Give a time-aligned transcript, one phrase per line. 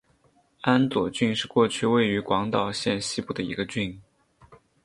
[0.61, 4.01] 安佐郡是过去位于广岛县西部的一郡。